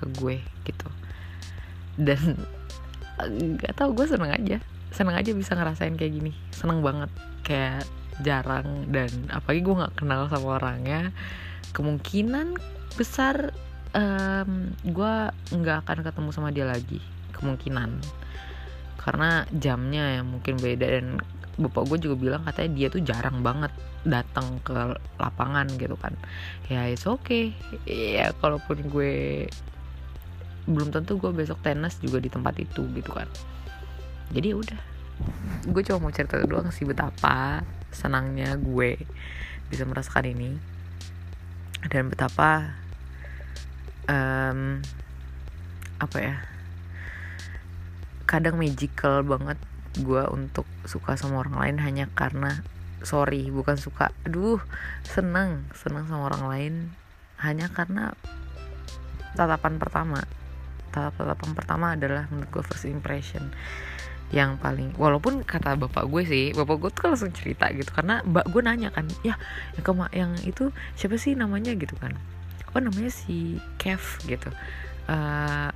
ke 0.00 0.08
gue 0.16 0.40
gitu 0.64 0.88
dan 1.96 2.38
nggak 3.22 3.74
tahu 3.76 3.92
gue 3.96 4.06
seneng 4.08 4.32
aja. 4.32 4.58
Seneng 4.92 5.16
aja 5.16 5.30
bisa 5.32 5.56
ngerasain 5.56 5.96
kayak 5.96 6.12
gini. 6.12 6.32
Seneng 6.52 6.80
banget. 6.84 7.08
Kayak 7.44 7.88
jarang 8.20 8.92
dan 8.92 9.08
apalagi 9.32 9.60
gue 9.64 9.74
nggak 9.80 9.94
kenal 9.96 10.28
sama 10.28 10.60
orangnya. 10.60 11.10
Kemungkinan 11.72 12.56
besar 12.96 13.56
um, 13.96 14.76
gue 14.84 15.14
nggak 15.52 15.76
akan 15.88 15.98
ketemu 16.04 16.28
sama 16.32 16.52
dia 16.52 16.68
lagi. 16.68 17.00
Kemungkinan. 17.32 18.00
Karena 19.00 19.48
jamnya 19.50 20.20
yang 20.20 20.30
mungkin 20.30 20.60
beda 20.60 20.86
dan 20.86 21.18
bapak 21.52 21.84
gue 21.84 22.08
juga 22.08 22.16
bilang 22.16 22.42
katanya 22.48 22.70
dia 22.72 22.88
tuh 22.88 23.04
jarang 23.04 23.44
banget 23.44 23.72
datang 24.08 24.60
ke 24.64 24.72
lapangan 25.20 25.68
gitu 25.76 25.96
kan. 26.00 26.14
Ya 26.68 26.88
it's 26.88 27.04
okay. 27.04 27.52
Ya 27.88 28.32
kalaupun 28.40 28.88
gue 28.88 29.46
belum 30.66 30.94
tentu 30.94 31.18
gue 31.18 31.30
besok 31.34 31.58
tenis 31.64 31.98
juga 31.98 32.22
di 32.22 32.30
tempat 32.30 32.54
itu 32.58 32.86
gitu 32.94 33.10
kan. 33.10 33.26
Jadi 34.30 34.46
ya 34.54 34.56
udah. 34.58 34.80
Gue 35.68 35.82
cuma 35.86 36.08
mau 36.08 36.12
cerita 36.14 36.40
doang 36.42 36.70
sih 36.70 36.86
betapa 36.86 37.62
senangnya 37.92 38.54
gue 38.58 38.98
bisa 39.68 39.82
merasakan 39.84 40.30
ini. 40.32 40.50
Dan 41.86 42.08
betapa 42.08 42.78
um, 44.06 44.78
apa 46.02 46.18
ya 46.18 46.36
kadang 48.26 48.58
magical 48.58 49.22
banget 49.22 49.60
gue 50.00 50.24
untuk 50.32 50.64
suka 50.88 51.20
sama 51.20 51.44
orang 51.44 51.56
lain 51.60 51.76
hanya 51.84 52.06
karena 52.16 52.64
sorry 53.04 53.52
bukan 53.52 53.76
suka 53.76 54.08
aduh 54.24 54.62
seneng 55.04 55.68
seneng 55.76 56.08
sama 56.08 56.32
orang 56.32 56.44
lain 56.48 56.74
hanya 57.42 57.68
karena 57.68 58.16
tatapan 59.36 59.76
pertama 59.76 60.24
tatapan 60.92 61.50
pertama 61.56 61.96
adalah 61.96 62.28
menurut 62.28 62.48
gue 62.52 62.62
first 62.68 62.86
impression 62.86 63.50
yang 64.32 64.56
paling 64.56 64.96
walaupun 64.96 65.44
kata 65.44 65.76
bapak 65.76 66.08
gue 66.08 66.22
sih 66.24 66.44
bapak 66.56 66.76
gue 66.80 66.90
tuh 66.96 67.04
langsung 67.12 67.32
cerita 67.36 67.68
gitu 67.68 67.92
karena 67.92 68.24
mbak 68.24 68.48
gue 68.48 68.64
nanya 68.64 68.88
kan 68.88 69.04
ya 69.20 69.36
yang 69.76 69.84
kema 69.84 70.08
yang 70.16 70.32
itu 70.48 70.72
siapa 70.96 71.20
sih 71.20 71.36
namanya? 71.36 71.76
Gitu 71.76 71.92
kan. 72.00 72.16
Oh 72.72 72.80
namanya 72.80 73.12
si 73.12 73.60
Kev 73.76 74.00
gitu. 74.24 74.48
Uh, 75.04 75.68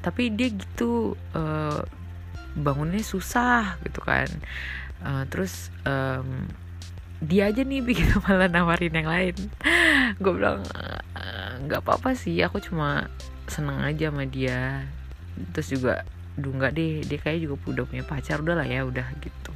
tapi 0.00 0.32
dia 0.32 0.48
gitu 0.48 1.12
uh, 1.36 1.84
bangunnya 2.56 3.04
susah 3.04 3.76
gitu 3.84 4.00
kan. 4.00 4.28
Uh, 5.04 5.28
terus 5.28 5.68
um, 5.84 6.48
dia 7.20 7.52
aja 7.52 7.60
nih 7.60 7.84
bikin 7.84 8.16
malah 8.24 8.48
nawarin 8.48 8.96
yang 8.96 9.08
lain. 9.12 9.36
Gue 10.16 10.32
bilang 10.40 10.64
nggak 11.60 11.84
apa-apa 11.84 12.16
sih 12.16 12.40
aku 12.40 12.56
cuma 12.64 13.12
seneng 13.50 13.82
aja 13.82 14.14
sama 14.14 14.24
dia. 14.24 14.86
Terus 15.50 15.68
juga 15.74 16.06
duh 16.38 16.54
nggak 16.54 16.72
deh 16.72 17.02
dia 17.04 17.18
kayak 17.18 17.44
juga 17.44 17.54
udah 17.68 17.84
punya 17.84 18.04
pacar 18.06 18.40
udah 18.40 18.54
lah 18.62 18.68
ya 18.68 18.86
udah 18.86 19.06
gitu. 19.18 19.52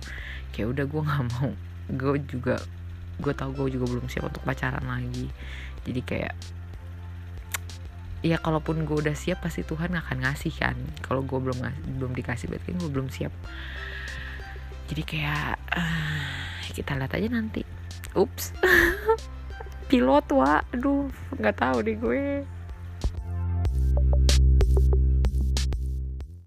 Kayak 0.50 0.68
udah 0.74 0.84
gue 0.90 1.02
nggak 1.06 1.24
mau 1.38 1.50
gue 1.84 2.16
juga 2.24 2.56
gue 3.20 3.32
tau 3.36 3.54
gue 3.54 3.68
juga 3.70 3.86
belum 3.86 4.06
siap 4.10 4.26
untuk 4.28 4.42
pacaran 4.42 4.84
lagi. 4.84 5.30
Jadi 5.86 6.00
kayak 6.02 6.34
ya 8.24 8.40
kalaupun 8.40 8.88
gue 8.88 8.96
udah 9.04 9.12
siap 9.12 9.44
pasti 9.44 9.62
Tuhan 9.62 9.94
akan 9.94 10.26
ngasih 10.26 10.52
kan. 10.56 10.76
Kalau 11.04 11.22
gue 11.22 11.38
belum 11.38 11.58
belum 12.00 12.12
dikasih 12.16 12.50
berarti 12.50 12.74
kan 12.74 12.76
gue 12.82 12.90
belum 12.90 13.08
siap. 13.12 13.32
Jadi 14.90 15.02
kayak 15.06 15.56
uh, 15.72 16.60
kita 16.74 16.98
lihat 16.98 17.12
aja 17.14 17.28
nanti. 17.30 17.62
Ups. 18.18 18.52
Pilot 19.88 20.26
wa 20.32 20.64
aduh 20.72 21.12
nggak 21.36 21.56
tahu 21.60 21.76
deh 21.84 21.96
gue 22.00 22.22